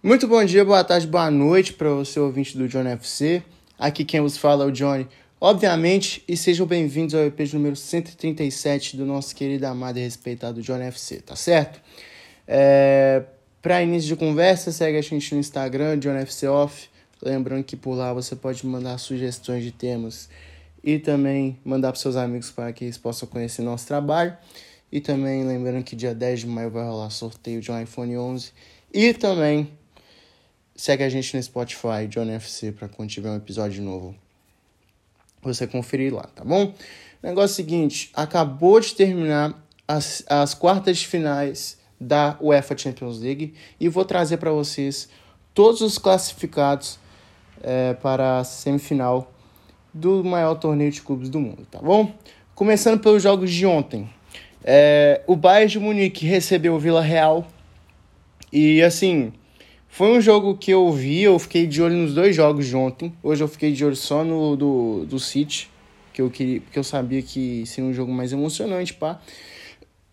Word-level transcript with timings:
Muito 0.00 0.28
bom 0.28 0.44
dia, 0.44 0.64
boa 0.64 0.84
tarde, 0.84 1.08
boa 1.08 1.28
noite 1.28 1.72
para 1.72 1.90
você 1.90 2.20
ouvinte 2.20 2.56
do 2.56 2.68
John 2.68 2.86
FC. 2.86 3.42
Aqui 3.76 4.04
quem 4.04 4.20
vos 4.20 4.36
fala 4.36 4.62
é 4.62 4.68
o 4.68 4.70
Johnny, 4.70 5.08
obviamente, 5.40 6.22
e 6.28 6.36
sejam 6.36 6.68
bem-vindos 6.68 7.16
ao 7.16 7.22
EP 7.22 7.40
número 7.52 7.74
137 7.74 8.96
do 8.96 9.04
nosso 9.04 9.34
querido, 9.34 9.66
amado 9.66 9.98
e 9.98 10.00
respeitado 10.00 10.62
John 10.62 10.76
FC, 10.76 11.20
tá 11.20 11.34
certo? 11.34 11.80
É... 12.46 13.24
Para 13.60 13.82
início 13.82 14.06
de 14.06 14.14
conversa, 14.14 14.70
segue 14.70 14.96
a 14.96 15.02
gente 15.02 15.34
no 15.34 15.40
Instagram, 15.40 15.98
John 15.98 16.14
FC 16.14 16.46
Off. 16.46 16.88
Lembrando 17.20 17.64
que 17.64 17.74
por 17.74 17.94
lá 17.96 18.12
você 18.12 18.36
pode 18.36 18.64
mandar 18.64 18.98
sugestões 18.98 19.64
de 19.64 19.72
temas 19.72 20.28
e 20.84 21.00
também 21.00 21.58
mandar 21.64 21.90
para 21.90 22.00
seus 22.00 22.14
amigos 22.14 22.52
para 22.52 22.72
que 22.72 22.84
eles 22.84 22.96
possam 22.96 23.28
conhecer 23.28 23.62
nosso 23.62 23.88
trabalho. 23.88 24.36
E 24.92 25.00
também 25.00 25.44
lembrando 25.44 25.82
que 25.82 25.96
dia 25.96 26.14
10 26.14 26.40
de 26.40 26.46
maio 26.46 26.70
vai 26.70 26.84
rolar 26.84 27.10
sorteio 27.10 27.60
de 27.60 27.72
um 27.72 27.82
iPhone 27.82 28.16
11. 28.16 28.52
E 28.94 29.12
também 29.12 29.76
Segue 30.78 31.02
a 31.02 31.08
gente 31.08 31.36
no 31.36 31.42
Spotify, 31.42 32.06
John 32.08 32.30
FC, 32.30 32.70
para 32.70 32.88
quando 32.88 33.10
tiver 33.10 33.28
um 33.28 33.36
episódio 33.36 33.82
novo 33.82 34.14
você 35.42 35.66
conferir 35.66 36.14
lá, 36.14 36.22
tá 36.22 36.44
bom? 36.44 36.72
Negócio 37.20 37.56
seguinte, 37.56 38.12
acabou 38.14 38.78
de 38.78 38.94
terminar 38.94 39.60
as, 39.88 40.22
as 40.28 40.54
quartas 40.54 40.98
de 40.98 41.08
finais 41.08 41.80
da 42.00 42.38
UEFA 42.40 42.78
Champions 42.78 43.18
League 43.18 43.54
e 43.80 43.88
vou 43.88 44.04
trazer 44.04 44.36
para 44.36 44.52
vocês 44.52 45.08
todos 45.52 45.80
os 45.80 45.98
classificados 45.98 46.96
é, 47.60 47.94
para 47.94 48.38
a 48.38 48.44
semifinal 48.44 49.32
do 49.92 50.22
maior 50.22 50.54
torneio 50.54 50.92
de 50.92 51.02
clubes 51.02 51.28
do 51.28 51.40
mundo, 51.40 51.66
tá 51.68 51.80
bom? 51.80 52.14
Começando 52.54 53.00
pelos 53.00 53.20
jogos 53.20 53.50
de 53.50 53.66
ontem. 53.66 54.08
É, 54.62 55.22
o 55.26 55.34
Bayern 55.34 55.72
de 55.72 55.80
Munique 55.80 56.24
recebeu 56.24 56.76
o 56.76 56.78
Vila 56.78 57.02
Real 57.02 57.44
e 58.52 58.80
assim 58.80 59.32
foi 59.98 60.16
um 60.16 60.20
jogo 60.20 60.56
que 60.56 60.70
eu 60.70 60.92
vi, 60.92 61.24
eu 61.24 61.36
fiquei 61.40 61.66
de 61.66 61.82
olho 61.82 61.96
nos 61.96 62.14
dois 62.14 62.36
jogos 62.36 62.68
de 62.68 62.76
ontem. 62.76 63.12
Hoje 63.20 63.42
eu 63.42 63.48
fiquei 63.48 63.72
de 63.72 63.84
olho 63.84 63.96
só 63.96 64.22
no 64.22 64.54
do, 64.54 65.04
do 65.04 65.18
City, 65.18 65.68
que 66.12 66.22
eu 66.22 66.30
queria, 66.30 66.60
porque 66.60 66.78
eu 66.78 66.84
sabia 66.84 67.20
que 67.20 67.66
seria 67.66 67.90
um 67.90 67.92
jogo 67.92 68.12
mais 68.12 68.32
emocionante, 68.32 68.94
pá. 68.94 69.20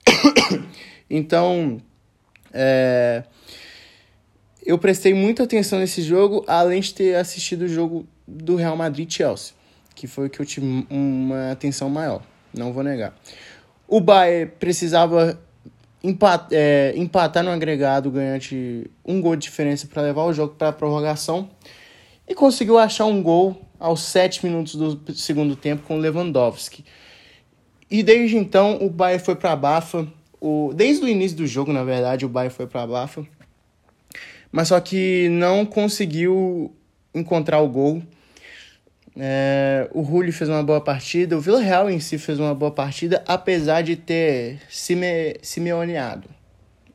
então, 1.08 1.80
é, 2.52 3.26
eu 4.66 4.76
prestei 4.80 5.14
muita 5.14 5.44
atenção 5.44 5.78
nesse 5.78 6.02
jogo, 6.02 6.44
além 6.48 6.82
de 6.82 6.92
ter 6.92 7.16
assistido 7.16 7.62
o 7.62 7.68
jogo 7.68 8.08
do 8.28 8.56
Real 8.56 8.76
Madrid 8.76 9.08
Chelsea, 9.08 9.54
que 9.94 10.08
foi 10.08 10.26
o 10.26 10.30
que 10.32 10.40
eu 10.40 10.48
tive 10.48 10.66
uma 10.90 11.52
atenção 11.52 11.92
maior, 11.92 12.24
não 12.52 12.74
vou 12.74 12.82
negar. 12.82 13.16
O 13.88 14.02
Bayern 14.02 14.52
precisava 14.60 15.40
empat, 16.06 16.48
é, 16.52 16.94
empatar 16.96 17.44
no 17.44 17.52
agregado 17.52 18.12
ganhante 18.12 18.90
um 19.04 19.20
gol 19.20 19.36
de 19.36 19.44
diferença 19.44 19.88
para 19.88 20.04
levar 20.04 20.24
o 20.24 20.34
jogo 20.34 20.54
para 20.56 20.70
a 20.70 20.74
prorrogação 20.74 21.50
e 22.28 22.36
conseguiu 22.36 22.78
achar 22.78 23.06
um 23.06 23.22
gol 23.22 23.60
aos 23.80 24.02
sete 24.02 24.46
minutos 24.46 24.76
do 24.76 25.14
segundo 25.14 25.56
tempo 25.56 25.84
com 25.88 25.98
Lewandowski. 25.98 26.86
E 27.90 28.04
desde 28.04 28.38
então 28.38 28.78
o 28.82 28.90
Bayern 28.90 29.24
foi 29.24 29.36
para 29.36 29.52
a 29.52 29.56
Bafa. 29.56 30.08
O, 30.40 30.72
desde 30.74 31.04
o 31.04 31.08
início 31.08 31.38
do 31.38 31.48
jogo, 31.48 31.72
na 31.72 31.84
verdade, 31.84 32.26
o 32.26 32.30
Bayern 32.30 32.54
foi 32.54 32.68
para 32.68 32.84
a 32.84 32.88
Bafa. 32.88 33.26
Mas 34.52 34.70
só 34.70 34.80
que 34.80 35.28
não 35.30 35.66
conseguiu 35.66 36.74
encontrar 37.14 37.60
o 37.60 37.68
gol. 37.68 38.02
É, 39.18 39.90
o 39.94 40.02
Rulli 40.02 40.32
fez 40.32 40.50
uma 40.50 40.62
boa 40.62 40.82
partida, 40.82 41.38
o 41.38 41.42
Villarreal 41.42 41.90
em 41.90 42.00
si 42.00 42.18
fez 42.18 42.38
uma 42.40 42.54
boa 42.54 42.72
partida, 42.72 43.24
apesar 43.26 43.82
de 43.82 43.96
ter 43.96 44.60
Sime, 44.70 45.38
Simeoneado. 45.42 46.30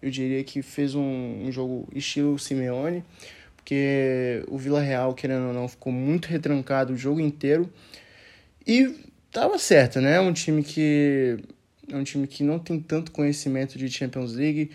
Eu 0.02 0.10
diria 0.10 0.42
que 0.44 0.62
fez 0.62 0.94
um, 0.94 1.44
um 1.44 1.52
jogo 1.52 1.88
estilo 1.94 2.38
Simeone, 2.38 3.04
porque 3.56 4.42
o 4.48 4.58
Villarreal, 4.58 5.14
querendo 5.14 5.48
ou 5.48 5.54
não, 5.54 5.68
ficou 5.68 5.92
muito 5.92 6.26
retrancado 6.26 6.92
o 6.92 6.96
jogo 6.96 7.20
inteiro. 7.20 7.70
E 8.66 8.94
tava 9.30 9.58
certo, 9.58 10.00
né? 10.00 10.20
Um 10.20 10.32
time 10.32 10.62
que 10.62 11.38
é 11.90 11.96
um 11.96 12.04
time 12.04 12.26
que 12.26 12.42
não 12.42 12.58
tem 12.58 12.78
tanto 12.80 13.10
conhecimento 13.10 13.76
de 13.76 13.90
Champions 13.90 14.34
League, 14.34 14.70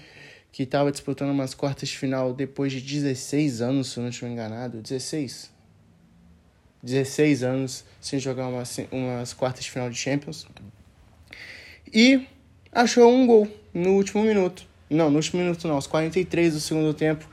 que 0.51 0.63
estava 0.63 0.91
disputando 0.91 1.31
umas 1.31 1.53
quartas 1.53 1.89
de 1.89 1.97
final 1.97 2.33
depois 2.33 2.71
de 2.71 2.81
16 2.81 3.61
anos, 3.61 3.91
se 3.91 3.97
eu 3.97 4.03
não 4.03 4.09
estiver 4.09 4.31
enganado. 4.31 4.81
16? 4.81 5.54
16 6.85 7.41
anos 7.41 7.83
sem 7.99 8.19
jogar 8.19 8.47
uma, 8.47 8.61
umas 8.91 9.33
quartas 9.33 9.65
de 9.65 9.71
final 9.71 9.89
de 9.89 9.97
Champions. 9.97 10.45
E 11.91 12.27
achou 12.71 13.11
um 13.11 13.25
gol 13.25 13.47
no 13.73 13.93
último 13.93 14.23
minuto. 14.23 14.67
Não, 14.87 15.09
no 15.09 15.15
último 15.15 15.41
minuto 15.41 15.67
não, 15.67 15.75
aos 15.75 15.87
43 15.87 16.53
do 16.53 16.59
segundo 16.59 16.93
tempo. 16.93 17.27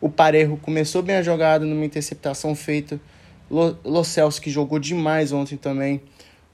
O 0.00 0.10
Parejo 0.10 0.56
começou 0.56 1.00
bem 1.00 1.14
a 1.14 1.22
jogada 1.22 1.64
numa 1.64 1.84
interceptação 1.84 2.56
feita. 2.56 3.00
Lo 3.48 4.04
Celso, 4.04 4.42
que 4.42 4.50
jogou 4.50 4.80
demais 4.80 5.32
ontem 5.32 5.56
também. 5.56 6.02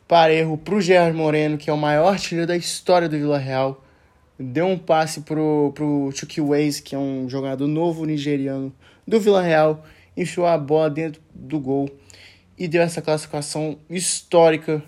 Parejo 0.07 0.59
pro 0.59 0.83
Gerard 0.83 1.17
Moreno, 1.17 1.57
que 1.57 1.71
é 1.71 1.73
o 1.73 1.79
maior 1.79 2.09
artilheiro 2.13 2.47
da 2.47 2.57
história 2.57 3.09
do 3.09 3.17
Vila 3.17 3.39
Real. 3.39 3.83
Deu 4.39 4.67
um 4.67 4.79
passe 4.79 5.23
pro, 5.23 5.73
pro 5.75 6.11
Chucky 6.15 6.43
Waze, 6.43 6.83
que 6.83 6.95
é 6.95 6.99
um 6.99 7.27
jogador 7.27 7.67
novo 7.67 8.05
nigeriano 8.05 8.71
do 9.09 9.19
Vila 9.19 9.41
Real. 9.41 9.83
Enfiou 10.15 10.47
a 10.47 10.59
bola 10.59 10.91
dentro 10.91 11.23
do 11.35 11.59
gol 11.59 11.89
e 12.59 12.69
deu 12.69 12.83
essa 12.83 13.03
classificação 13.03 13.79
histórica 13.91 14.83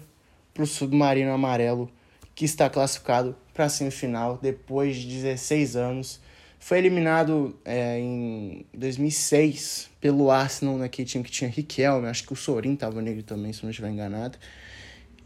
para 0.55 0.63
o 0.63 0.67
Submarino 0.67 1.33
Amarelo, 1.33 1.91
que 2.35 2.45
está 2.45 2.69
classificado 2.71 3.37
para 3.53 3.65
a 3.65 3.69
semifinal 3.69 4.39
depois 4.41 4.97
de 4.97 5.07
16 5.09 5.77
anos. 5.77 6.21
Foi 6.59 6.79
eliminado 6.79 7.59
é, 7.65 7.99
em 7.99 8.67
2006 8.75 9.91
pelo 10.01 10.31
Arsenal, 10.31 10.79
naquele 10.79 11.07
time 11.07 11.25
que 11.25 11.31
tinha 11.31 11.51
Riquelme, 11.51 12.09
acho 12.09 12.25
que 12.25 12.33
o 12.33 12.37
Sorin 12.37 12.75
estava 12.75 13.01
nele 13.03 13.23
também, 13.23 13.53
se 13.53 13.63
não 13.63 13.71
estiver 13.71 13.91
enganado. 13.91 14.39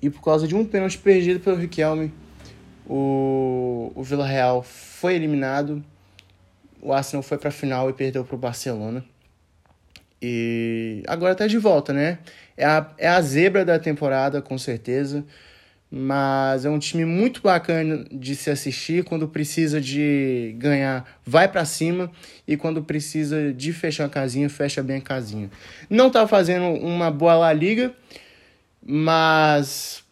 E 0.02 0.08
por 0.08 0.22
causa 0.22 0.48
de 0.48 0.54
um 0.54 0.64
pênalti 0.64 0.98
perdido 0.98 1.40
pelo 1.40 1.56
Riquelme, 1.56 2.12
o, 2.88 3.92
o 3.94 4.02
Vila 4.02 4.26
Real 4.26 4.62
foi 4.62 5.14
eliminado. 5.14 5.84
O 6.82 6.92
Arsenal 6.92 7.22
foi 7.22 7.38
para 7.38 7.50
a 7.50 7.52
final 7.52 7.90
e 7.90 7.92
perdeu 7.92 8.24
para 8.24 8.34
o 8.34 8.38
Barcelona. 8.38 9.04
E 10.22 11.02
agora 11.06 11.34
tá 11.34 11.46
de 11.46 11.58
volta, 11.58 11.92
né? 11.92 12.18
É 12.56 12.64
a, 12.64 12.86
é 12.98 13.08
a 13.08 13.20
zebra 13.20 13.64
da 13.64 13.78
temporada, 13.78 14.42
com 14.42 14.58
certeza. 14.58 15.24
Mas 15.90 16.64
é 16.64 16.70
um 16.70 16.78
time 16.78 17.04
muito 17.04 17.42
bacana 17.42 18.04
de 18.12 18.36
se 18.36 18.48
assistir. 18.50 19.02
Quando 19.02 19.26
precisa 19.26 19.80
de 19.80 20.54
ganhar, 20.58 21.18
vai 21.24 21.48
para 21.48 21.64
cima. 21.64 22.10
E 22.46 22.56
quando 22.56 22.82
precisa 22.84 23.52
de 23.52 23.72
fechar 23.72 24.04
a 24.04 24.08
casinha, 24.08 24.48
fecha 24.48 24.82
bem 24.82 24.98
a 24.98 25.00
casinha. 25.00 25.50
Não 25.88 26.10
tá 26.10 26.28
fazendo 26.28 26.66
uma 26.66 27.10
boa 27.10 27.34
La 27.34 27.52
Liga, 27.52 27.92
mas 28.84 30.04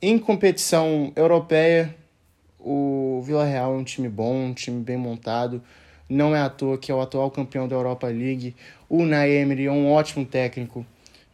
em 0.00 0.18
competição 0.18 1.12
europeia, 1.16 1.94
o 2.58 3.22
Vila 3.24 3.44
Real 3.44 3.74
é 3.74 3.76
um 3.76 3.84
time 3.84 4.08
bom, 4.08 4.46
um 4.46 4.54
time 4.54 4.82
bem 4.82 4.96
montado. 4.96 5.62
Não 6.12 6.36
é 6.36 6.42
à 6.42 6.50
toa 6.50 6.76
que 6.76 6.92
é 6.92 6.94
o 6.94 7.00
atual 7.00 7.30
campeão 7.30 7.66
da 7.66 7.74
Europa 7.74 8.06
League. 8.06 8.54
O 8.86 9.02
Naemery 9.06 9.64
é 9.64 9.72
um 9.72 9.90
ótimo 9.90 10.26
técnico, 10.26 10.84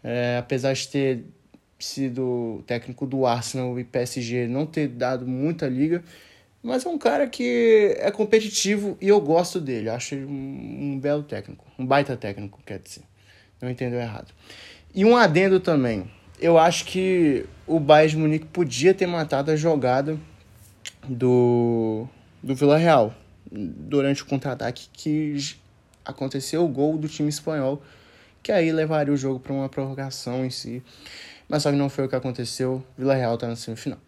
é, 0.04 0.36
apesar 0.38 0.72
de 0.72 0.86
ter 0.86 1.24
sido 1.76 2.62
técnico 2.64 3.04
do 3.04 3.26
Arsenal 3.26 3.78
e 3.80 3.82
PSG, 3.82 4.46
não 4.46 4.64
ter 4.66 4.86
dado 4.86 5.26
muita 5.26 5.66
liga, 5.66 6.04
mas 6.62 6.86
é 6.86 6.88
um 6.88 6.96
cara 6.96 7.26
que 7.26 7.96
é 7.98 8.10
competitivo 8.12 8.96
e 9.00 9.08
eu 9.08 9.20
gosto 9.20 9.60
dele. 9.60 9.90
Acho 9.90 10.14
ele 10.14 10.26
um, 10.26 10.92
um 10.92 11.00
belo 11.00 11.24
técnico, 11.24 11.64
um 11.76 11.84
baita 11.84 12.16
técnico, 12.16 12.60
quer 12.64 12.78
dizer. 12.78 13.02
Não 13.60 13.68
entendeu 13.68 13.98
errado. 13.98 14.32
E 14.94 15.04
um 15.04 15.16
adendo 15.16 15.58
também. 15.58 16.08
Eu 16.40 16.56
acho 16.56 16.84
que 16.84 17.44
o 17.66 17.80
Bayern 17.80 18.10
de 18.10 18.16
Munique 18.16 18.46
podia 18.46 18.94
ter 18.94 19.08
matado 19.08 19.50
a 19.50 19.56
jogada 19.56 20.16
do, 21.08 22.06
do 22.40 22.54
Vila 22.54 22.76
Real 22.78 23.12
durante 23.50 24.22
o 24.22 24.26
contra-ataque 24.26 24.88
que 24.92 25.56
aconteceu 26.04 26.64
o 26.64 26.68
gol 26.68 26.96
do 26.96 27.08
time 27.08 27.28
espanhol, 27.28 27.82
que 28.42 28.52
aí 28.52 28.72
levaria 28.72 29.12
o 29.12 29.16
jogo 29.16 29.38
para 29.40 29.52
uma 29.52 29.68
prorrogação 29.68 30.44
em 30.44 30.50
si. 30.50 30.82
Mas 31.48 31.62
só 31.62 31.70
que 31.70 31.76
não 31.76 31.88
foi 31.88 32.04
o 32.04 32.08
que 32.08 32.16
aconteceu. 32.16 32.84
Vila 32.96 33.14
Real 33.14 33.34
está 33.34 33.46
na 33.46 33.56
semifinal. 33.56 33.98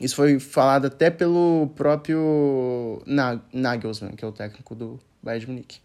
Isso 0.00 0.14
foi 0.14 0.38
falado 0.38 0.86
até 0.86 1.10
pelo 1.10 1.70
próprio 1.74 3.02
Nagelsmann, 3.52 4.14
que 4.14 4.24
é 4.24 4.28
o 4.28 4.32
técnico 4.32 4.74
do 4.74 5.00
Bayern 5.22 5.44
de 5.44 5.50
Munique. 5.50 5.78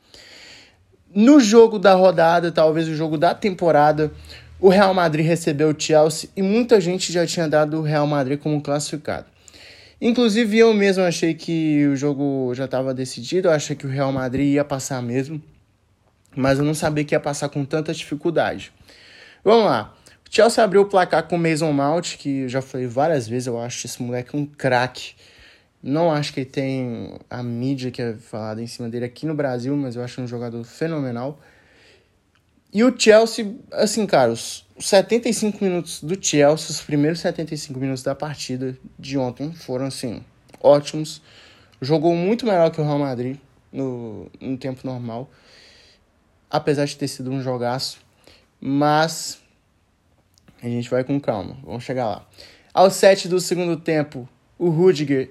No 1.13 1.39
jogo 1.39 1.80
da 1.80 1.94
rodada, 1.94 2.51
talvez 2.51 2.88
o 2.88 2.95
jogo 2.95 3.18
da 3.18 3.33
temporada, 3.33 4.12
o 4.60 4.69
Real 4.69 4.94
Madrid 4.94 5.25
recebeu 5.25 5.69
o 5.69 5.75
Chelsea 5.80 6.30
e 6.36 6.42
muita 6.42 6.80
gente 6.80 7.12
já 7.12 7.25
tinha 7.25 7.48
dado 7.48 7.80
o 7.80 7.81
Real 7.81 8.06
Madrid 8.07 8.39
como 8.39 8.62
classificado. 8.62 9.25
Inclusive 10.06 10.58
eu 10.58 10.74
mesmo 10.74 11.02
achei 11.02 11.34
que 11.34 11.88
o 11.88 11.96
jogo 11.96 12.54
já 12.54 12.66
estava 12.66 12.94
decidido, 12.94 13.48
eu 13.48 13.54
achei 13.54 13.74
que 13.74 13.88
o 13.88 13.90
Real 13.90 14.12
Madrid 14.12 14.56
ia 14.56 14.66
passar 14.66 15.02
mesmo, 15.02 15.42
mas 16.36 16.60
eu 16.60 16.66
não 16.66 16.74
sabia 16.74 17.06
que 17.06 17.16
ia 17.16 17.22
passar 17.22 17.48
com 17.48 17.64
tanta 17.64 17.94
dificuldade. 17.94 18.74
Vamos 19.46 19.64
lá. 19.64 19.96
O 20.30 20.36
Chelsea 20.36 20.62
abriu 20.62 20.82
o 20.82 20.86
placar 20.88 21.26
com 21.26 21.38
o 21.38 21.40
Mason 21.40 21.72
Mount, 21.72 22.18
que 22.18 22.40
eu 22.40 22.50
já 22.50 22.62
falei 22.62 22.86
várias 22.86 23.30
vezes, 23.30 23.48
eu 23.48 23.58
acho 23.58 23.88
esse 23.88 24.04
moleque 24.04 24.36
um 24.36 24.46
craque. 24.46 25.14
Não 25.82 26.12
acho 26.12 26.34
que 26.34 26.42
ele 26.42 26.50
tem 26.50 27.18
a 27.30 27.42
mídia 27.42 27.90
que 27.90 28.02
é 28.02 28.14
falada 28.16 28.62
em 28.62 28.68
cima 28.68 28.90
dele 28.90 29.06
aqui 29.06 29.26
no 29.26 29.34
Brasil, 29.34 29.74
mas 29.78 29.96
eu 29.96 30.04
acho 30.04 30.22
um 30.22 30.28
jogador 30.28 30.66
fenomenal. 30.66 31.40
E 32.74 32.84
o 32.84 32.94
Chelsea, 32.98 33.56
assim, 33.72 34.06
cara, 34.08 34.31
os 34.31 34.66
75 34.80 35.64
minutos 35.64 36.02
do 36.02 36.18
Chelsea, 36.20 36.72
os 36.72 36.81
primeiros 36.81 37.20
75 37.20 37.80
minutos 37.80 38.02
da 38.02 38.16
partida 38.16 38.75
de 38.98 39.16
ontem 39.16 39.52
foram, 39.54 39.86
assim, 39.86 40.24
ótimos. 40.60 41.22
Jogou 41.80 42.16
muito 42.16 42.46
melhor 42.48 42.72
que 42.72 42.81
o 42.81 42.84
Real 42.84 42.98
Madrid 42.98 43.38
no, 43.72 44.28
no 44.42 44.58
tempo 44.58 44.81
normal, 44.84 45.30
apesar 46.50 46.86
de 46.86 46.98
ter 46.98 47.08
sido 47.08 47.30
um 47.30 47.44
jogaço. 47.44 48.00
Mas 48.60 49.40
a 50.62 50.68
gente 50.68 50.90
vai 50.90 51.04
com 51.04 51.19
calma, 51.19 51.58
vamos 51.64 51.84
chegar 51.84 52.06
lá. 52.06 52.28
Aos 52.74 52.94
7 52.96 53.28
do 53.28 53.40
segundo 53.40 53.78
tempo, 53.78 54.28
o 54.58 54.69
Rudiger 54.69 55.30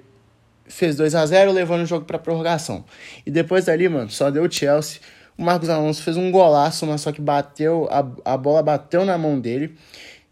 fez 0.67 0.95
2 0.95 1.15
a 1.17 1.27
0 1.27 1.51
levando 1.51 1.83
o 1.83 1.87
jogo 1.87 2.05
para 2.05 2.19
prorrogação. 2.19 2.85
E 3.27 3.31
depois 3.31 3.65
dali, 3.65 3.89
mano, 3.89 4.11
só 4.11 4.31
deu 4.31 4.45
o 4.45 4.53
Chelsea. 4.53 5.01
O 5.43 5.45
Marcos 5.45 5.69
Alonso 5.69 6.05
fez 6.05 6.17
um 6.17 6.31
golaço, 6.31 6.87
mas 6.87 7.01
só 7.01 7.11
que 7.11 7.21
bateu, 7.21 7.89
a, 7.91 8.33
a 8.33 8.37
bola 8.37 8.63
bateu 8.63 9.05
na 9.05 9.19
mão 9.19 9.41
dele. 9.41 9.75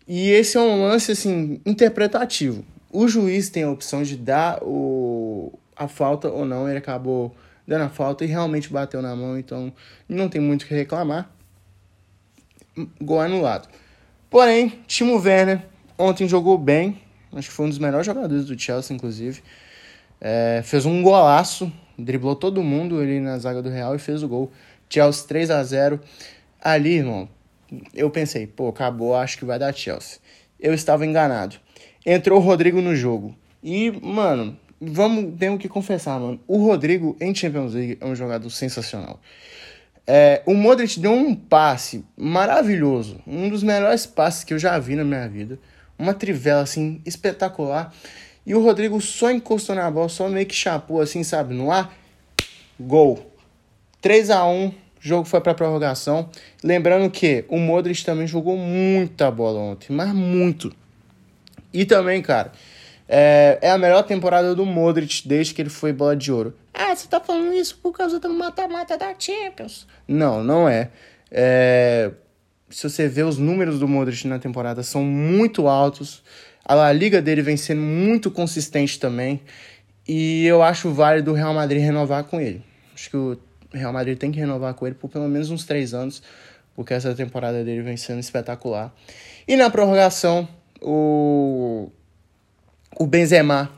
E 0.07 0.31
esse 0.31 0.57
é 0.57 0.61
um 0.61 0.83
lance, 0.83 1.11
assim, 1.11 1.61
interpretativo. 1.67 2.65
O 2.93 3.09
juiz 3.09 3.51
tem 3.51 3.65
a 3.65 3.71
opção 3.73 4.05
de 4.05 4.17
dar 4.17 4.62
o, 4.62 5.53
a 5.75 5.89
falta 5.89 6.29
ou 6.29 6.45
não, 6.45 6.69
ele 6.69 6.79
acabou 6.79 7.35
dando 7.67 7.87
a 7.87 7.89
falta 7.89 8.25
e 8.25 8.29
realmente 8.29 8.73
bateu 8.73 9.03
na 9.03 9.17
mão, 9.17 9.37
então 9.37 9.73
não 10.09 10.29
tem 10.29 10.41
muito 10.41 10.62
o 10.62 10.67
que 10.67 10.75
reclamar. 10.75 11.29
Gol 13.03 13.21
anulado. 13.21 13.69
Porém, 14.31 14.79
Timo 14.87 15.21
Werner 15.21 15.61
ontem 15.99 16.29
jogou 16.29 16.56
bem, 16.56 17.03
acho 17.33 17.49
que 17.49 17.55
foi 17.55 17.67
um 17.67 17.69
dos 17.69 17.81
melhores 17.81 18.06
jogadores 18.06 18.45
do 18.45 18.56
Chelsea, 18.56 18.95
inclusive. 18.95 19.43
É, 20.21 20.63
fez 20.65 20.87
um 20.87 21.03
golaço, 21.03 21.73
driblou 21.99 22.37
todo 22.37 22.63
mundo 22.63 23.01
ali 23.01 23.19
na 23.19 23.37
zaga 23.39 23.61
do 23.61 23.69
Real 23.69 23.97
e 23.97 23.99
fez 23.99 24.23
o 24.23 24.29
gol. 24.29 24.53
Chelsea 24.91 25.27
3 25.27 25.51
a 25.51 25.63
0 25.63 26.01
Ali, 26.61 26.97
irmão, 26.97 27.29
eu 27.95 28.11
pensei, 28.11 28.47
pô, 28.47 28.69
acabou, 28.69 29.15
acho 29.15 29.39
que 29.39 29.45
vai 29.45 29.59
dar 29.59 29.73
Chelsea. 29.73 30.19
Eu 30.59 30.75
estava 30.75 31.07
enganado. 31.07 31.57
Entrou 32.05 32.39
o 32.39 32.43
Rodrigo 32.43 32.83
no 32.83 32.95
jogo. 32.95 33.35
E, 33.63 33.91
mano, 34.03 34.59
vamos, 34.81 35.39
temos 35.39 35.61
que 35.61 35.69
confessar, 35.69 36.19
mano. 36.19 36.41
O 36.47 36.59
Rodrigo 36.59 37.17
em 37.21 37.35
Champions 37.35 37.73
League 37.73 37.99
é 38.01 38.05
um 38.05 38.15
jogador 38.15 38.51
sensacional. 38.51 39.21
É, 40.07 40.43
o 40.45 40.55
Modric 40.55 40.99
deu 40.99 41.13
um 41.13 41.35
passe 41.35 42.05
maravilhoso. 42.17 43.21
Um 43.27 43.49
dos 43.49 43.63
melhores 43.63 44.07
passes 44.07 44.45
que 44.45 44.53
eu 44.53 44.59
já 44.59 44.79
vi 44.79 44.97
na 44.97 45.05
minha 45.05 45.29
vida. 45.29 45.59
Uma 45.99 46.13
trivela, 46.13 46.63
assim, 46.63 47.01
espetacular. 47.07 47.95
E 48.45 48.55
o 48.55 48.63
Rodrigo 48.63 49.01
só 49.01 49.31
encostou 49.31 49.77
na 49.77 49.91
bola, 49.91 50.09
só 50.09 50.29
meio 50.29 50.47
que 50.47 50.55
chapou 50.55 51.01
assim, 51.01 51.23
sabe, 51.23 51.55
no 51.55 51.71
ar. 51.71 51.95
Gol. 52.79 53.30
3 54.00 54.31
a 54.31 54.47
1 54.47 54.73
jogo 55.00 55.25
foi 55.25 55.41
para 55.41 55.55
prorrogação. 55.55 56.29
Lembrando 56.62 57.11
que 57.11 57.44
o 57.49 57.58
Modric 57.58 58.05
também 58.05 58.26
jogou 58.26 58.56
muita 58.56 59.31
bola 59.31 59.58
ontem, 59.58 59.93
mas 59.93 60.12
muito. 60.12 60.73
E 61.73 61.85
também, 61.85 62.20
cara, 62.20 62.52
é, 63.08 63.58
é 63.62 63.70
a 63.70 63.79
melhor 63.79 64.02
temporada 64.02 64.55
do 64.55 64.67
Modric 64.67 65.26
desde 65.26 65.55
que 65.55 65.62
ele 65.62 65.70
foi 65.70 65.93
bola 65.93 66.14
de 66.14 66.31
ouro. 66.31 66.55
Ah, 66.73 66.94
você 66.94 67.08
tá 67.08 67.20
falando 67.20 67.52
isso 67.55 67.79
por 67.82 67.93
causa 67.93 68.20
do 68.20 68.29
mata-mata 68.31 68.97
da 68.97 69.14
Champions. 69.19 69.87
Não, 70.06 70.44
não 70.44 70.69
é. 70.69 70.91
é. 71.31 72.11
Se 72.69 72.88
você 72.88 73.08
vê 73.08 73.25
os 73.25 73.37
números 73.37 73.81
do 73.81 73.88
Modric 73.88 74.29
na 74.29 74.38
temporada, 74.38 74.82
são 74.82 75.03
muito 75.03 75.67
altos. 75.67 76.23
A 76.64 76.75
La 76.75 76.93
Liga 76.93 77.20
dele 77.20 77.43
vem 77.43 77.56
sendo 77.56 77.81
muito 77.81 78.31
consistente 78.31 79.00
também. 79.00 79.41
E 80.06 80.46
eu 80.46 80.62
acho 80.62 80.93
válido 80.93 81.32
o 81.32 81.35
Real 81.35 81.53
Madrid 81.53 81.82
renovar 81.82 82.25
com 82.25 82.41
ele. 82.41 82.62
Acho 82.94 83.11
que 83.11 83.17
o 83.17 83.37
Real 83.72 83.93
Madrid 83.93 84.19
tem 84.19 84.32
que 84.32 84.38
renovar 84.38 84.75
com 84.75 84.87
ele 84.87 84.94
por 84.94 85.08
pelo 85.08 85.28
menos 85.28 85.50
uns 85.50 85.64
três 85.64 85.94
anos, 85.94 86.22
porque 86.75 86.94
essa 86.94 87.14
temporada 87.14 87.62
dele 87.64 87.82
vem 87.82 87.96
sendo 87.96 88.20
espetacular. 88.20 88.94
E 89.46 89.56
na 89.56 89.70
prorrogação, 89.70 90.49
o, 90.81 91.90
o 92.99 93.06
Benzema 93.06 93.70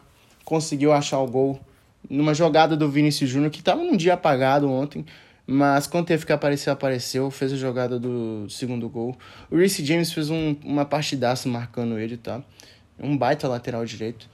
conseguiu 0.44 0.92
achar 0.92 1.18
o 1.20 1.26
gol 1.26 1.60
numa 2.08 2.34
jogada 2.34 2.76
do 2.76 2.90
Vinícius 2.90 3.30
Júnior, 3.30 3.50
que 3.50 3.60
estava 3.60 3.82
num 3.82 3.96
dia 3.96 4.14
apagado 4.14 4.70
ontem, 4.70 5.04
mas 5.46 5.86
quando 5.86 6.06
teve 6.06 6.24
que 6.24 6.32
aparecer, 6.32 6.70
apareceu, 6.70 7.30
fez 7.30 7.52
a 7.52 7.56
jogada 7.56 7.98
do 7.98 8.48
segundo 8.48 8.88
gol. 8.88 9.16
O 9.50 9.56
Reece 9.56 9.84
James 9.84 10.12
fez 10.12 10.30
um, 10.30 10.56
uma 10.64 10.84
partidaça 10.84 11.48
marcando 11.48 11.98
ele, 11.98 12.16
tá? 12.16 12.42
Um 12.98 13.16
baita 13.16 13.48
lateral 13.48 13.84
direito. 13.84 14.28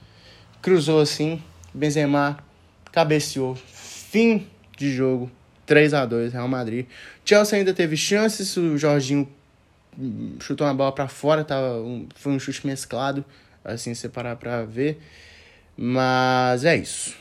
Cruzou 0.61 1.01
assim, 1.01 1.41
Benzema 1.73 2.37
cabeceou. 2.91 3.55
Fim 3.55 4.47
de 4.77 4.91
jogo, 4.91 5.29
3 5.69 5.93
a 5.93 6.03
2 6.03 6.33
Real 6.33 6.47
Madrid. 6.47 6.87
Chelsea 7.23 7.59
ainda 7.59 7.75
teve 7.75 7.95
chances, 7.95 8.57
o 8.57 8.75
Jorginho 8.75 9.29
chutou 10.39 10.65
uma 10.65 10.73
bola 10.73 10.91
para 10.91 11.07
fora, 11.07 11.43
tava 11.43 11.79
um, 11.79 12.09
foi 12.15 12.31
um 12.31 12.39
chute 12.39 12.65
mesclado, 12.65 13.23
assim, 13.63 13.93
separar 13.93 14.35
para 14.37 14.65
ver. 14.65 14.99
Mas 15.77 16.65
é 16.65 16.75
isso. 16.75 17.15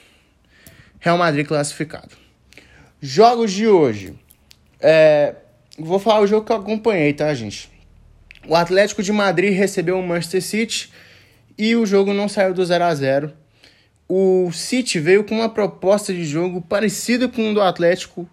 Real 0.98 1.18
Madrid 1.18 1.46
classificado. 1.46 2.16
Jogos 3.02 3.52
de 3.52 3.68
hoje. 3.68 4.18
É, 4.80 5.34
vou 5.78 5.98
falar 5.98 6.20
o 6.20 6.26
jogo 6.26 6.46
que 6.46 6.52
eu 6.52 6.56
acompanhei, 6.56 7.12
tá, 7.12 7.32
gente? 7.34 7.70
O 8.48 8.54
Atlético 8.56 9.02
de 9.02 9.12
Madrid 9.12 9.52
recebeu 9.52 9.98
o 9.98 10.02
Manchester 10.02 10.42
City 10.42 10.90
e 11.58 11.76
o 11.76 11.84
jogo 11.84 12.14
não 12.14 12.30
saiu 12.30 12.54
do 12.54 12.64
0 12.64 12.84
a 12.84 12.94
0 12.94 13.32
O 14.08 14.50
City 14.52 14.98
veio 14.98 15.22
com 15.22 15.34
uma 15.34 15.50
proposta 15.50 16.14
de 16.14 16.24
jogo 16.24 16.62
parecida 16.62 17.28
com 17.28 17.50
o 17.50 17.54
do 17.54 17.60
Atlético 17.60 18.26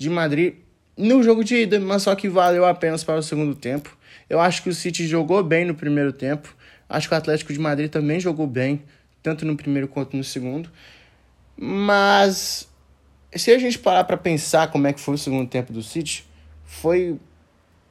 de 0.00 0.08
Madrid 0.08 0.54
no 0.96 1.22
jogo 1.22 1.44
de 1.44 1.56
ida, 1.56 1.78
mas 1.78 2.02
só 2.02 2.14
que 2.14 2.26
valeu 2.26 2.64
apenas 2.64 3.04
para 3.04 3.18
o 3.18 3.22
segundo 3.22 3.54
tempo. 3.54 3.94
Eu 4.30 4.40
acho 4.40 4.62
que 4.62 4.70
o 4.70 4.74
City 4.74 5.06
jogou 5.06 5.44
bem 5.44 5.66
no 5.66 5.74
primeiro 5.74 6.10
tempo. 6.10 6.56
Acho 6.88 7.06
que 7.06 7.14
o 7.14 7.18
Atlético 7.18 7.52
de 7.52 7.58
Madrid 7.58 7.90
também 7.90 8.18
jogou 8.18 8.46
bem, 8.46 8.82
tanto 9.22 9.44
no 9.44 9.54
primeiro 9.54 9.86
quanto 9.86 10.16
no 10.16 10.24
segundo. 10.24 10.70
Mas 11.54 12.66
se 13.34 13.50
a 13.50 13.58
gente 13.58 13.78
parar 13.78 14.04
para 14.04 14.16
pensar 14.16 14.70
como 14.70 14.86
é 14.86 14.92
que 14.94 15.00
foi 15.00 15.16
o 15.16 15.18
segundo 15.18 15.46
tempo 15.46 15.70
do 15.70 15.82
City, 15.82 16.24
foi 16.64 17.18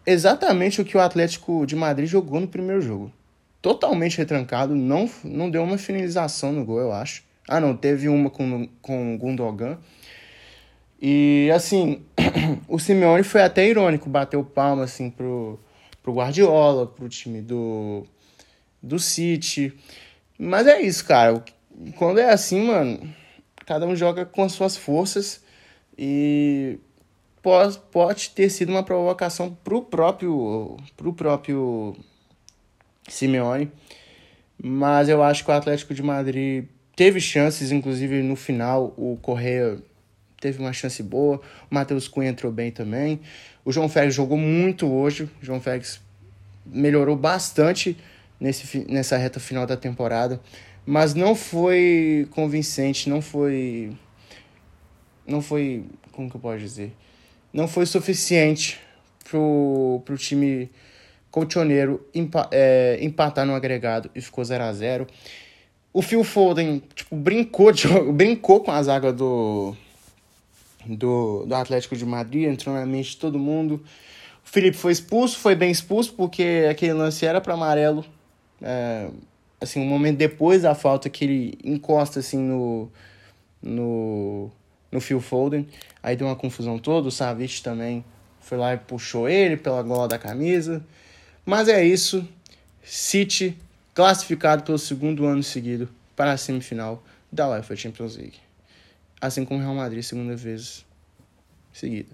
exatamente 0.03 0.81
o 0.81 0.85
que 0.85 0.97
o 0.97 0.99
Atlético 0.99 1.63
de 1.67 1.75
Madrid 1.75 2.09
jogou 2.09 2.39
no 2.39 2.47
primeiro 2.47 2.81
jogo 2.81 3.13
totalmente 3.61 4.17
retrancado, 4.17 4.73
não, 4.73 5.09
não 5.23 5.49
deu 5.49 5.63
uma 5.63 5.77
finalização 5.77 6.51
no 6.51 6.65
gol, 6.65 6.79
eu 6.79 6.91
acho. 6.91 7.23
Ah, 7.47 7.59
não, 7.59 7.75
teve 7.75 8.07
uma 8.07 8.29
com, 8.29 8.67
com 8.81 9.15
o 9.15 9.17
Gundogan. 9.17 9.77
E, 11.01 11.49
assim, 11.53 12.03
o 12.67 12.77
Simeone 12.77 13.23
foi 13.23 13.41
até 13.41 13.67
irônico, 13.67 14.09
bateu 14.09 14.43
palma, 14.43 14.83
assim, 14.83 15.09
pro, 15.09 15.59
pro 16.03 16.13
Guardiola, 16.13 16.87
pro 16.87 17.07
time 17.07 17.41
do, 17.41 18.05
do 18.83 18.99
City. 18.99 19.73
Mas 20.37 20.67
é 20.67 20.81
isso, 20.81 21.05
cara. 21.05 21.43
Quando 21.95 22.19
é 22.19 22.29
assim, 22.29 22.67
mano, 22.67 23.13
cada 23.65 23.85
um 23.85 23.95
joga 23.95 24.25
com 24.25 24.43
as 24.43 24.51
suas 24.51 24.75
forças 24.75 25.41
e 25.97 26.77
pode, 27.41 27.77
pode 27.91 28.29
ter 28.31 28.49
sido 28.49 28.69
uma 28.69 28.83
provocação 28.83 29.57
pro 29.63 29.81
próprio, 29.81 30.75
pro 30.97 31.13
próprio 31.13 31.95
Simeone. 33.07 33.71
Mas 34.61 35.07
eu 35.07 35.23
acho 35.23 35.45
que 35.45 35.51
o 35.51 35.53
Atlético 35.53 35.93
de 35.93 36.03
Madrid 36.03 36.65
teve 36.95 37.21
chances, 37.21 37.71
inclusive 37.71 38.21
no 38.21 38.35
final 38.35 38.93
o 38.97 39.17
Correia 39.21 39.81
teve 40.39 40.59
uma 40.59 40.73
chance 40.73 41.01
boa, 41.03 41.41
o 41.69 41.75
Matheus 41.75 42.07
Cunha 42.07 42.29
entrou 42.29 42.51
bem 42.51 42.71
também. 42.71 43.19
O 43.63 43.71
João 43.71 43.89
Félix 43.89 44.15
jogou 44.15 44.37
muito 44.37 44.87
hoje, 44.91 45.23
o 45.23 45.45
João 45.45 45.59
Félix 45.59 46.01
melhorou 46.65 47.15
bastante 47.15 47.97
nesse, 48.39 48.85
nessa 48.89 49.17
reta 49.17 49.39
final 49.39 49.65
da 49.65 49.75
temporada, 49.75 50.39
mas 50.85 51.13
não 51.13 51.35
foi 51.35 52.27
convincente, 52.31 53.09
não 53.09 53.21
foi. 53.21 53.91
Não 55.27 55.41
foi. 55.41 55.83
Como 56.11 56.29
que 56.29 56.35
eu 56.35 56.41
posso 56.41 56.59
dizer? 56.59 56.95
Não 57.53 57.67
foi 57.67 57.85
suficiente 57.85 58.79
pro, 59.23 60.01
pro 60.05 60.17
time 60.17 60.69
Colchoneiro 61.31 62.07
empa 62.13 62.49
é, 62.51 62.97
empatar 63.01 63.45
no 63.45 63.53
agregado 63.53 64.09
e 64.15 64.21
ficou 64.21 64.43
0 64.43 64.63
a 64.63 64.73
0 64.73 65.07
O 65.93 66.01
Phil 66.01 66.23
Foden, 66.23 66.81
tipo, 66.95 67.15
brincou, 67.15 67.71
de, 67.71 67.87
brincou 68.11 68.61
com 68.61 68.71
a 68.71 68.81
zaga 68.81 69.13
do, 69.13 69.75
do, 70.85 71.45
do 71.45 71.55
Atlético 71.55 71.95
de 71.95 72.05
Madrid, 72.05 72.45
entrou 72.45 72.75
na 72.75 72.85
mente 72.85 73.11
de 73.11 73.17
todo 73.17 73.37
mundo. 73.37 73.83
O 74.45 74.49
Felipe 74.49 74.77
foi 74.77 74.91
expulso, 74.91 75.37
foi 75.37 75.55
bem 75.55 75.71
expulso, 75.71 76.13
porque 76.13 76.67
aquele 76.69 76.93
lance 76.93 77.25
era 77.25 77.39
para 77.39 77.53
amarelo. 77.53 78.05
É, 78.61 79.09
assim, 79.59 79.79
um 79.79 79.85
momento 79.85 80.17
depois 80.17 80.63
da 80.63 80.73
falta 80.73 81.09
que 81.09 81.25
ele 81.25 81.59
encosta 81.63 82.19
assim 82.19 82.39
no, 82.39 82.89
no, 83.61 84.49
no 84.91 85.01
Phil 85.01 85.21
Foden. 85.21 85.67
Aí 86.01 86.15
deu 86.15 86.27
uma 86.27 86.35
confusão 86.35 86.79
toda, 86.79 87.07
o 87.07 87.11
Savic 87.11 87.61
também 87.61 88.03
foi 88.39 88.57
lá 88.57 88.73
e 88.73 88.77
puxou 88.77 89.29
ele 89.29 89.57
pela 89.57 89.81
gola 89.83 90.07
da 90.07 90.17
camisa. 90.17 90.83
Mas 91.45 91.67
é 91.67 91.83
isso. 91.83 92.27
City 92.83 93.55
classificado 93.93 94.63
pelo 94.63 94.79
segundo 94.79 95.25
ano 95.25 95.43
seguido 95.43 95.89
para 96.15 96.31
a 96.31 96.37
semifinal 96.37 97.03
da 97.31 97.49
UEFA 97.49 97.75
Champions 97.75 98.15
League. 98.17 98.48
Assim 99.21 99.43
como 99.43 99.59
o 99.59 99.63
Real 99.63 99.75
Madrid, 99.75 100.03
segunda 100.03 100.35
vez 100.35 100.85
seguida. 101.73 102.09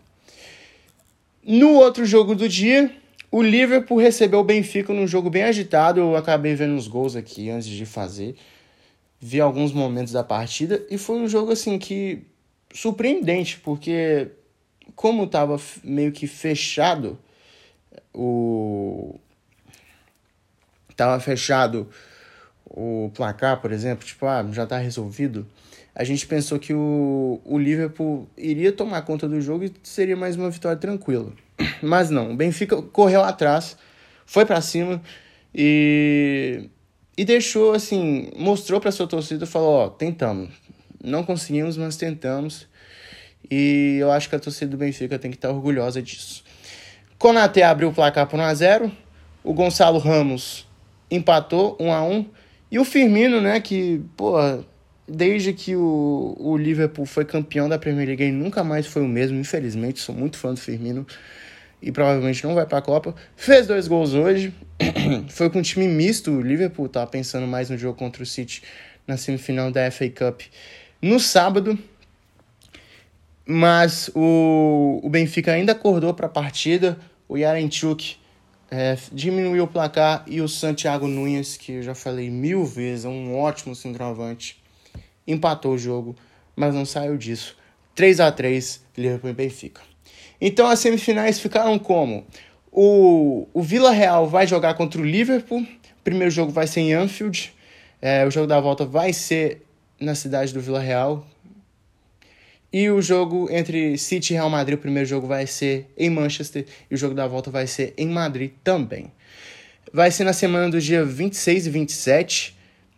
No 1.44 1.74
outro 1.76 2.06
jogo 2.06 2.34
do 2.34 2.50
dia, 2.50 2.92
o 3.32 3.42
Liverpool 3.42 3.98
recebeu 3.98 4.40
o 4.40 4.44
Benfica 4.44 4.92
num 4.94 5.08
jogo 5.08 5.30
bem 5.30 5.44
agitado. 5.44 6.00
Eu 6.00 6.16
acabei 6.16 6.56
vendo 6.56 6.76
os 6.76 6.88
gols 6.88 7.16
aqui 7.16 7.50
antes 7.50 7.68
de 7.68 7.86
fazer. 7.86 8.36
Vi 9.20 9.40
alguns 9.40 9.72
momentos 9.72 10.14
da 10.14 10.24
partida 10.24 10.86
e 10.90 10.98
foi 10.98 11.18
um 11.18 11.28
jogo 11.28 11.52
assim 11.52 11.78
que 11.78 12.24
surpreendente, 12.74 13.60
porque 13.60 14.30
como 14.96 15.26
estava 15.26 15.60
meio 15.84 16.12
que 16.12 16.28
fechado 16.28 17.18
o 18.14 19.20
tava 20.96 21.20
fechado 21.20 21.90
o 22.66 23.12
placar, 23.14 23.62
por 23.62 23.72
exemplo, 23.72 24.06
tipo, 24.06 24.26
ah, 24.26 24.46
já 24.52 24.66
tá 24.66 24.78
resolvido. 24.78 25.46
A 25.96 26.04
gente 26.04 26.28
pensou 26.28 26.60
que 26.60 26.74
o, 26.74 27.40
o 27.46 27.58
Liverpool 27.58 28.28
iria 28.38 28.72
tomar 28.72 29.02
conta 29.04 29.30
do 29.30 29.40
jogo 29.40 29.64
e 29.64 29.72
seria 29.82 30.16
mais 30.16 30.36
uma 30.36 30.50
vitória 30.50 30.78
tranquila. 30.78 31.32
Mas 31.82 32.10
não, 32.10 32.32
o 32.32 32.36
Benfica 32.36 32.82
correu 32.82 33.24
atrás, 33.24 33.78
foi 34.26 34.46
para 34.46 34.60
cima 34.62 35.02
e 35.54 36.70
e 37.18 37.24
deixou 37.24 37.74
assim, 37.74 38.30
mostrou 38.36 38.82
para 38.82 38.92
sua 38.92 39.08
torcida, 39.08 39.46
falou, 39.46 39.86
ó, 39.86 39.90
tentamos. 39.90 40.50
Não 41.02 41.24
conseguimos, 41.24 41.78
mas 41.78 41.96
tentamos. 41.96 42.68
E 43.50 43.98
eu 44.02 44.12
acho 44.12 44.28
que 44.28 44.36
a 44.36 44.40
torcida 44.40 44.72
do 44.72 44.78
Benfica 44.78 45.18
tem 45.18 45.32
que 45.32 45.38
estar 45.38 45.50
orgulhosa 45.50 46.02
disso. 46.02 46.44
Konaté 47.18 47.64
abriu 47.64 47.90
o 47.90 47.94
placar 47.94 48.28
por 48.28 48.38
1 48.38 48.44
a 48.44 48.54
0. 48.54 48.92
O 49.44 49.54
Gonçalo 49.54 50.00
Ramos 50.00 50.68
empatou 51.10 51.78
1 51.80 51.94
a 51.94 52.04
1 52.04 52.26
e 52.72 52.80
o 52.80 52.84
Firmino, 52.84 53.40
né, 53.40 53.62
que, 53.62 54.02
pô, 54.18 54.36
desde 55.08 55.54
que 55.54 55.76
o, 55.76 56.36
o 56.40 56.58
Liverpool 56.58 57.06
foi 57.06 57.26
campeão 57.26 57.70
da 57.70 57.78
Premier 57.78 58.08
League, 58.08 58.24
ele 58.24 58.32
nunca 58.32 58.64
mais 58.64 58.88
foi 58.88 59.02
o 59.02 59.08
mesmo, 59.08 59.40
infelizmente, 59.40 60.00
sou 60.00 60.14
muito 60.14 60.38
fã 60.38 60.54
do 60.54 60.60
Firmino 60.60 61.06
e 61.82 61.92
provavelmente 61.92 62.44
não 62.44 62.56
vai 62.56 62.66
para 62.66 62.80
a 62.80 62.82
Copa. 62.82 63.16
Fez 63.36 63.68
dois 63.68 63.88
gols 63.88 64.14
hoje. 64.14 64.54
foi 65.30 65.50
com 65.50 65.60
um 65.60 65.62
time 65.62 65.88
misto, 65.88 66.32
o 66.32 66.42
Liverpool 66.42 66.90
tava 66.90 67.08
pensando 67.08 67.46
mais 67.46 67.70
no 67.70 67.78
jogo 67.78 67.98
contra 67.98 68.24
o 68.24 68.26
City 68.26 68.64
na 69.08 69.18
semifinal 69.18 69.72
da 69.72 69.90
FA 69.92 70.10
Cup 70.10 70.42
no 71.02 71.20
sábado. 71.20 71.78
Mas 73.46 74.10
o, 74.16 75.00
o 75.04 75.10
Benfica 75.10 75.52
ainda 75.52 75.74
acordou 75.74 76.14
para 76.14 76.26
a 76.26 76.30
partida. 76.30 76.98
O 77.28 77.38
Yarenchuk 77.38 78.18
é, 78.72 78.98
diminuiu 79.12 79.66
o 79.66 79.68
placar 79.68 80.24
e 80.26 80.42
o 80.42 80.48
Santiago 80.48 81.08
Nunes, 81.08 81.56
que 81.56 81.74
eu 81.74 81.84
já 81.84 81.94
falei 81.94 82.30
mil 82.32 82.66
vezes, 82.66 83.06
é 83.06 83.08
um 83.08 83.38
ótimo 83.38 83.76
centroavante, 83.76 84.60
empatou 85.28 85.74
o 85.74 85.78
jogo, 85.78 86.16
mas 86.56 86.74
não 86.74 86.86
saiu 86.86 87.18
disso. 87.18 87.56
3 87.96 88.20
a 88.20 88.32
3 88.32 88.84
Liverpool 88.98 89.30
e 89.30 89.34
Benfica. 89.34 89.82
Então 90.40 90.68
as 90.68 90.80
semifinais 90.80 91.40
ficaram 91.40 91.80
como? 91.80 92.26
O, 92.72 93.48
o 93.54 93.62
Vila 93.62 93.92
Real 93.92 94.28
vai 94.28 94.46
jogar 94.46 94.74
contra 94.74 95.00
o 95.00 95.06
Liverpool. 95.06 95.62
O 95.62 96.04
primeiro 96.04 96.32
jogo 96.32 96.52
vai 96.52 96.68
ser 96.68 96.82
em 96.82 96.94
Anfield. 96.94 97.54
É, 98.02 98.26
o 98.26 98.32
jogo 98.32 98.48
da 98.48 98.60
volta 98.60 98.86
vai 98.86 99.14
ser 99.14 99.66
na 100.00 100.14
cidade 100.14 100.54
do 100.54 100.60
Vila 100.60 100.80
Real, 100.80 101.26
e 102.78 102.90
o 102.90 103.02
jogo 103.02 103.48
entre 103.50 103.98
City 103.98 104.34
e 104.34 104.36
Real 104.36 104.50
Madrid, 104.50 104.78
o 104.78 104.82
primeiro 104.82 105.08
jogo 105.08 105.26
vai 105.26 105.48
ser 105.48 105.90
em 105.98 106.10
Manchester 106.10 106.66
e 106.92 106.96
o 106.96 106.98
jogo 106.98 107.16
da 107.16 107.26
volta 107.26 107.50
vai 107.50 107.68
ser 107.68 107.94
em 107.98 108.10
Madrid 108.10 108.52
também. 108.66 109.14
Vai 109.94 110.12
ser 110.12 110.26
na 110.26 110.34
semana 110.34 110.70
do 110.70 110.82
dia 110.82 111.06
26 111.06 111.68
e 111.68 111.70
27 111.70 112.55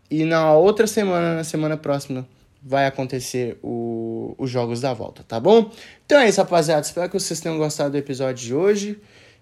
e 0.09 0.23
na 0.23 0.53
outra 0.53 0.87
semana, 0.87 1.35
na 1.35 1.43
semana 1.43 1.77
próxima, 1.77 2.27
vai 2.61 2.85
acontecer 2.85 3.57
o, 3.61 4.35
os 4.37 4.49
jogos 4.49 4.81
da 4.81 4.93
volta, 4.93 5.23
tá 5.23 5.39
bom? 5.39 5.71
Então 6.05 6.19
é 6.19 6.27
isso, 6.27 6.39
rapaziada. 6.39 6.81
Espero 6.81 7.09
que 7.09 7.19
vocês 7.19 7.39
tenham 7.39 7.57
gostado 7.57 7.91
do 7.91 7.97
episódio 7.97 8.45
de 8.45 8.53
hoje. 8.53 8.99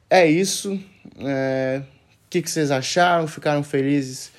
É 0.10 0.26
isso. 0.26 0.80
É... 1.20 1.82
O 2.26 2.30
que, 2.30 2.42
que 2.42 2.50
vocês 2.50 2.72
acharam? 2.72 3.28
Ficaram 3.28 3.64
felizes 3.64 4.32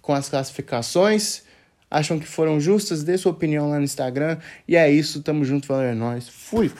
com 0.00 0.12
as 0.12 0.28
classificações? 0.28 1.42
acham 1.90 2.20
que 2.20 2.26
foram 2.26 2.60
justas, 2.60 3.02
dê 3.02 3.18
sua 3.18 3.32
opinião 3.32 3.68
lá 3.68 3.78
no 3.78 3.84
Instagram. 3.84 4.38
E 4.68 4.76
é 4.76 4.90
isso, 4.90 5.22
tamo 5.22 5.44
junto, 5.44 5.66
valeu, 5.66 5.88
é 5.88 5.94
nóis. 5.94 6.28
Fui! 6.28 6.70